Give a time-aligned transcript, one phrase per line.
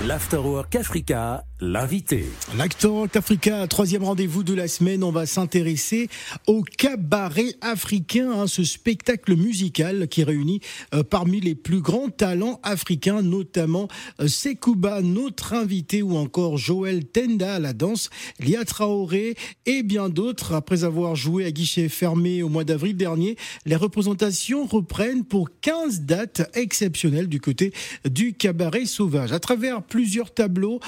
[0.00, 2.26] L'Afterwork Africa, l'invité.
[2.58, 6.08] L'Afterwork Africa, troisième rendez-vous de la semaine, on va s'intéresser
[6.46, 10.60] au cabaret africain, hein, ce spectacle musical qui réunit
[10.94, 13.88] euh, parmi les plus grands talents africains, notamment
[14.20, 19.34] euh, Sekouba, notre invité, ou encore Joël Tenda à la danse, Lia Traoré
[19.64, 20.52] et bien d'autres.
[20.52, 26.02] Après avoir joué à guichet fermé au mois d'avril dernier, les représentations reprennent pour 15
[26.02, 27.72] dates exceptionnelles du côté
[28.04, 29.32] du cabaret sauvage.
[29.32, 30.80] À travers plusieurs tableaux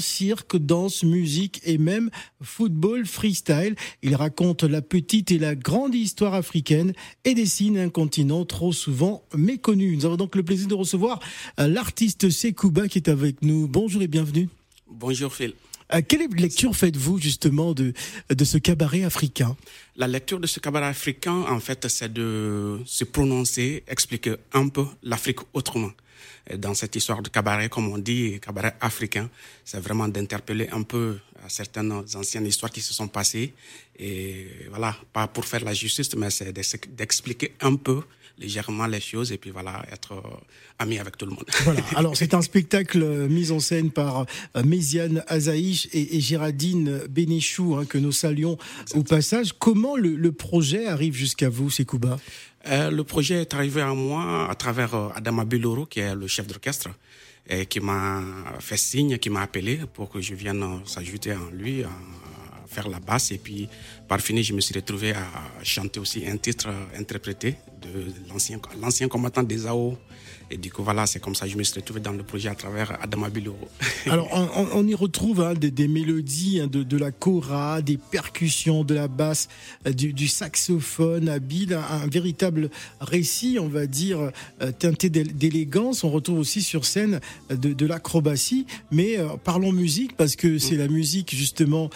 [0.00, 2.10] cirque, danse, musique et même
[2.42, 3.74] football freestyle.
[4.02, 6.92] Il raconte la petite et la grande histoire africaine
[7.24, 9.96] et dessine un continent trop souvent méconnu.
[9.96, 11.20] Nous avons donc le plaisir de recevoir
[11.58, 13.66] euh, l'artiste Sekouba qui est avec nous.
[13.68, 14.48] Bonjour et bienvenue.
[14.88, 15.54] Bonjour Phil.
[15.92, 17.92] Euh, quelle lecture faites-vous justement de,
[18.28, 19.56] de ce cabaret africain?
[19.96, 24.84] La lecture de ce cabaret africain, en fait, c'est de se prononcer, expliquer un peu
[25.02, 25.90] l'Afrique autrement
[26.56, 29.30] dans cette histoire de cabaret, comme on dit, cabaret africain,
[29.64, 31.18] c'est vraiment d'interpeller un peu
[31.48, 33.54] certaines anciennes histoires qui se sont passées.
[33.98, 36.52] Et voilà, pas pour faire la justice, mais c'est
[36.94, 38.02] d'expliquer un peu
[38.40, 40.20] légèrement les choses et puis voilà, être euh,
[40.78, 41.44] ami avec tout le monde.
[41.64, 47.02] Voilà, alors c'est un spectacle euh, mis en scène par euh, Méziane Azaïch et, Géraldine
[47.08, 48.56] Bénichou hein, que nous saluons
[48.94, 49.52] au passage.
[49.58, 52.18] Comment le, projet arrive jusqu'à vous, Sekouba
[52.64, 56.88] Le projet est arrivé à moi à travers Adama Biloro, qui est le chef d'orchestre,
[57.48, 58.22] et qui m'a
[58.60, 61.82] fait signe, qui m'a appelé pour que je vienne s'ajouter en lui,
[62.68, 63.32] faire la basse.
[63.32, 63.68] Et puis,
[64.08, 65.24] par fini, je me suis retrouvé à
[65.62, 68.12] chanter aussi un titre interprété de
[68.80, 69.96] l'ancien combattant des AO
[70.52, 72.48] et du coup, voilà, c'est comme ça que je me suis retrouvé dans le projet
[72.48, 73.68] à travers Adama Biloro.
[74.06, 74.28] Alors,
[74.74, 79.48] on, y retrouve hein, des, mélodies hein, de, la kora, des percussions, de la basse,
[79.86, 82.70] euh, du, saxophone habile, un, un, véritable
[83.00, 86.02] récit, on va dire, euh, teinté d'élégance.
[86.02, 87.20] On retrouve aussi sur scène
[87.52, 88.66] euh, de, l'acrobatie.
[88.90, 91.90] Mais parlons musique, parce que c'est la musique, justement,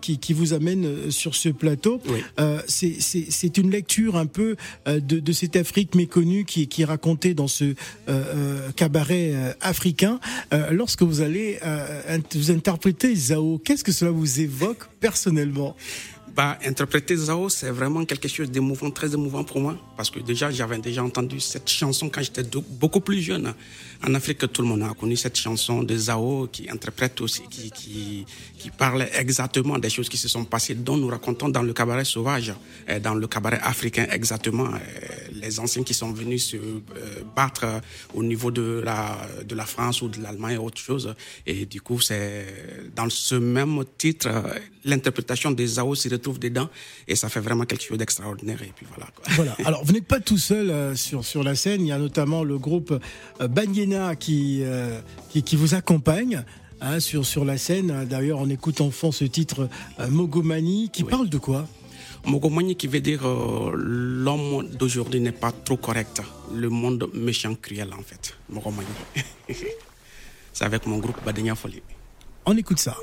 [0.00, 2.00] qui, vous amène sur ce plateau.
[2.66, 4.56] c'est une lecture un peu
[4.86, 7.74] de, cette Afrique méconnue qui, qui est racontée dans ce euh,
[8.08, 10.18] euh, cabaret euh, africain.
[10.70, 11.60] lorsque vous allez
[12.34, 15.76] vous interpréter Zao, qu'est-ce que cela vous évoque personnellement?
[16.34, 20.50] Bah, interpréter Zao, c'est vraiment quelque chose d'émouvant, très émouvant pour moi, parce que déjà,
[20.50, 23.52] j'avais déjà entendu cette chanson quand j'étais beaucoup plus jeune.
[24.06, 27.70] En Afrique, tout le monde a connu cette chanson de Zao, qui interprète aussi, qui,
[27.70, 28.24] qui,
[28.58, 32.04] qui parle exactement des choses qui se sont passées, dont nous racontons dans le cabaret
[32.04, 32.54] sauvage,
[33.02, 34.70] dans le cabaret africain exactement,
[35.34, 36.70] les anciens qui sont venus se euh,
[37.36, 37.66] battre
[38.14, 41.14] au niveau de la, de la France ou de l'Allemagne et autre chose.
[41.46, 42.46] Et du coup, c'est
[42.94, 44.28] dans ce même titre,
[44.84, 46.68] l'interprétation des Zao se retrouve dedans
[47.08, 48.62] et ça fait vraiment quelque chose d'extraordinaire.
[48.62, 49.10] Et puis voilà.
[49.30, 49.56] Voilà.
[49.66, 51.82] Alors, vous n'êtes pas tout seul euh, sur, sur la scène.
[51.82, 52.98] Il y a notamment le groupe
[53.40, 54.62] euh, Banyena qui,
[55.30, 56.44] qui, vous accompagne.
[56.84, 58.06] Hein, sur, sur la scène.
[58.10, 59.68] D'ailleurs, on écoute en fond ce titre
[60.10, 61.68] Mogomani qui parle de quoi?
[62.24, 66.22] Mogomani qui veut dire euh, l'homme d'aujourd'hui n'est pas trop correct.
[66.54, 68.36] Le monde méchant, cruel en fait.
[68.48, 68.88] Mogomani.
[70.52, 71.82] C'est avec mon groupe Badenia Folie.
[72.46, 72.96] On écoute ça.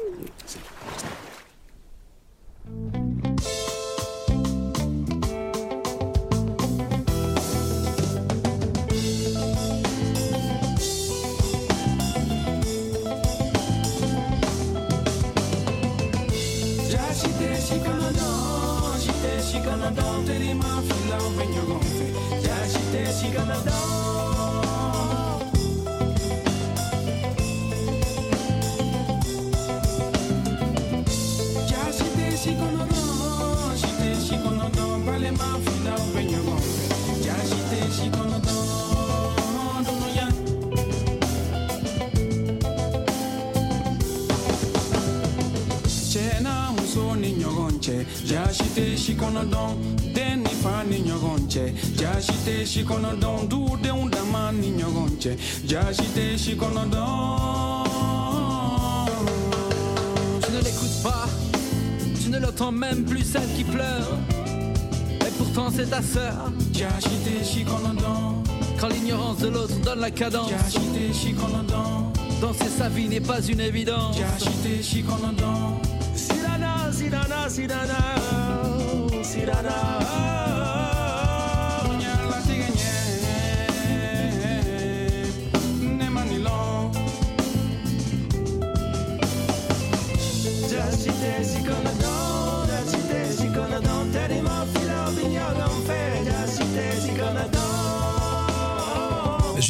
[19.49, 22.13] she gonna dump Teri maa fila when you gon' fit
[22.45, 24.99] Yeah, she there, she gonna dump
[31.71, 36.29] Yeah, she there, she gonna dump She there, she gonna dump Vale maa fila when
[36.29, 38.69] you gon' fit Yeah, she there, she gonna dump
[46.11, 47.31] Chena musoni
[48.25, 49.77] jashite shikono don
[50.13, 56.37] den ni fa ni ɲɔgɔn cɛ jashite shikono don dudenw dama ni ɲɔgɔn cɛ jashite
[56.37, 57.85] shikono don.
[60.41, 61.27] Tu ne l'écoutes pas
[62.21, 64.17] tu ne l'entends même plus celle qui pleure.
[65.21, 66.51] Et pourtant c'est ta sœur.
[66.73, 68.43] Jashite shikono don.
[68.79, 70.49] Quand l'ignorance de l'autre donne la cadence.
[70.49, 72.13] Jashite shikono don.
[72.41, 74.15] Danser sa vie n'est pas une évidence
[76.91, 80.58] si da na si da na si da na.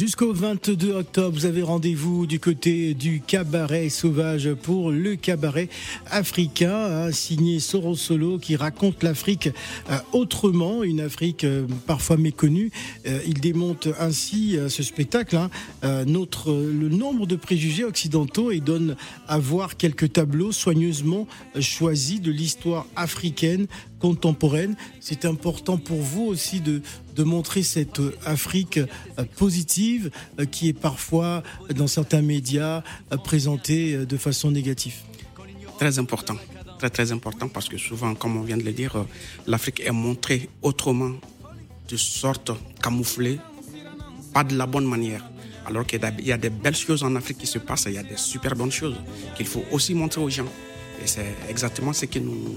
[0.00, 5.68] Jusqu'au 22 octobre, vous avez rendez-vous du côté du cabaret sauvage pour le cabaret
[6.06, 9.50] africain, hein, signé Soro Solo, qui raconte l'Afrique
[9.90, 12.70] euh, autrement, une Afrique euh, parfois méconnue.
[13.06, 15.50] Euh, il démonte ainsi ce spectacle, hein,
[15.82, 18.96] le nombre de préjugés occidentaux et donne
[19.28, 21.26] à voir quelques tableaux soigneusement
[21.60, 23.66] choisis de l'histoire africaine
[24.00, 24.74] contemporaine.
[25.00, 26.82] C'est important pour vous aussi de,
[27.14, 31.42] de montrer cette Afrique euh, positive euh, qui est parfois
[31.74, 32.82] dans certains médias
[33.12, 34.94] euh, présentée de façon négative.
[35.78, 36.36] Très important,
[36.78, 39.04] très très important parce que souvent, comme on vient de le dire,
[39.46, 41.12] l'Afrique est montrée autrement,
[41.88, 43.38] de sorte camouflée,
[44.34, 45.24] pas de la bonne manière.
[45.66, 48.02] Alors qu'il y a des belles choses en Afrique qui se passent, il y a
[48.02, 48.96] des super bonnes choses
[49.36, 50.46] qu'il faut aussi montrer aux gens.
[51.02, 52.56] Et c'est exactement ce nous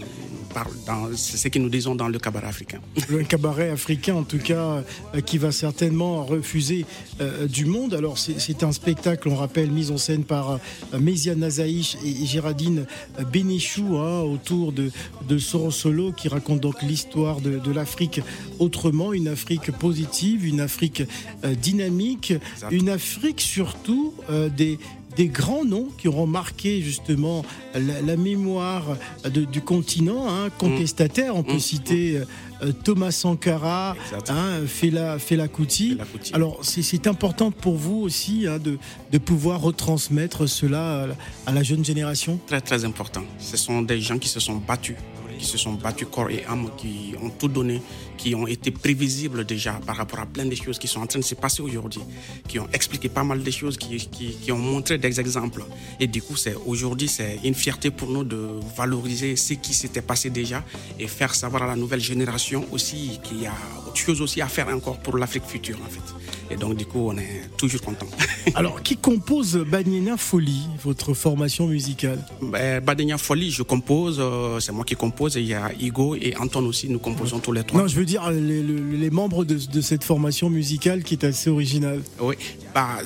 [1.51, 2.79] que nous disons dans le cabaret africain.
[3.09, 4.83] Le cabaret africain, en tout cas,
[5.15, 6.85] euh, qui va certainement refuser
[7.21, 7.93] euh, du monde.
[7.93, 12.85] Alors, c'est un spectacle, on rappelle, mis en scène par euh, Méziane Nazaïch et Géraldine
[13.31, 14.91] Bénichou, hein, autour de,
[15.27, 18.21] de Solo, qui raconte donc l'histoire de, l'Afrique
[18.59, 21.03] autrement, une Afrique positive, une Afrique
[21.43, 22.33] dynamique,
[22.69, 24.13] une Afrique surtout
[24.55, 24.77] des
[25.15, 27.43] des grands noms qui auront marqué justement
[27.75, 28.97] la, mémoire
[29.29, 31.35] du continent, hein, contestataire.
[31.35, 31.59] On peut mm.
[31.59, 32.21] citer
[32.61, 33.95] euh, Thomas Sankara,
[34.29, 35.97] hein, Fela, Fela Kuti.
[36.33, 38.77] Alors c'est important pour vous aussi hein, de,
[39.11, 41.07] de, pouvoir retransmettre cela
[41.45, 42.39] à la jeune génération?
[42.47, 43.23] Très très important.
[43.39, 44.95] Ce sont des gens qui se sont battus
[45.37, 47.81] qui se sont battus corps et âme, qui ont tout donné,
[48.17, 51.19] qui ont été prévisibles déjà par rapport à plein de choses qui sont en train
[51.19, 52.01] de se passer aujourd'hui,
[52.47, 55.63] qui ont expliqué pas mal de choses, qui, qui, ont montré des exemples.
[55.99, 58.47] Et du coup, c'est aujourd'hui, c'est une fierté pour nous de
[58.77, 60.63] valoriser ce qui s'était passé déjà
[60.99, 63.53] et faire savoir à la nouvelle génération aussi qu'il y a
[63.87, 66.53] autre chose aussi à faire encore pour l'Afrique future, en fait.
[66.53, 68.07] Et donc, du coup, on est toujours content.
[68.55, 72.19] Alors, qui compose Badenia Folie, votre formation musicale?
[72.41, 72.81] Ben,
[73.17, 76.65] Folie, je compose, euh, c'est moi qui compose, et il y a Igo et Anton
[76.65, 77.81] aussi, nous composons tous les trois.
[77.81, 82.01] Non, je veux dire les, membres de, cette formation musicale qui est assez originale.
[82.19, 82.35] Oui,
[82.73, 82.99] bah,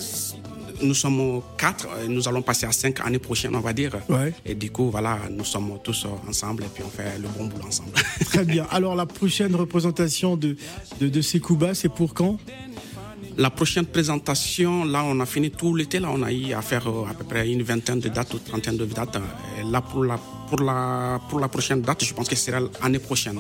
[0.82, 3.94] nous sommes quatre, nous allons passer à cinq années prochaines, on va dire.
[4.10, 4.34] Ouais.
[4.46, 7.68] Et du coup, voilà, nous sommes tous ensemble et puis on fait le bon boulot
[7.68, 7.92] ensemble.
[8.26, 8.68] Très bien.
[8.72, 10.56] Alors, la prochaine représentation de,
[11.00, 12.38] de, de Sekouba, c'est pour quand?
[13.38, 16.00] La prochaine présentation, là, on a fini tout l'été.
[16.00, 18.40] Là, on a eu à faire euh, à peu près une vingtaine de dates ou
[18.40, 19.18] trentaine de dates.
[19.60, 22.60] Et là, pour la, pour, la, pour la prochaine date, je pense que ce sera
[22.82, 23.40] l'année prochaine.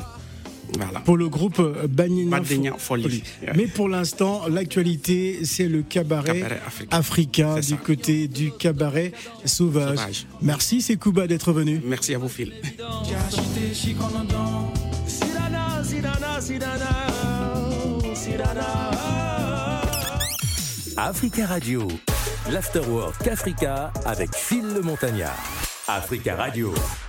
[0.75, 1.00] Voilà.
[1.00, 2.42] Pour le groupe euh, Banina
[2.77, 3.24] Folie.
[3.56, 6.44] Mais pour l'instant, l'actualité, c'est le cabaret,
[6.92, 9.12] africain du côté du cabaret
[9.45, 10.27] sauvage.
[10.42, 11.81] Merci, c'est Kuba d'être venu.
[11.86, 12.54] Merci à vous, Phil.
[20.98, 21.88] Africa Radio,
[22.51, 25.67] l'Afterwork Africa avec Phil le Montagnard.
[25.88, 27.06] Africa Radio.